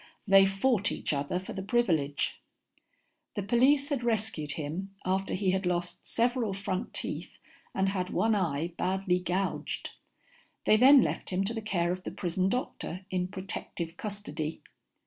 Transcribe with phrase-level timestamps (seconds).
[0.27, 2.41] They fought each other for the privilege.
[3.35, 7.37] The police had rescued him after he had lost several front teeth
[7.75, 9.91] and had one eye badly gouged.
[10.65, 14.63] They then left him to the care of the prison doctor in protective custody.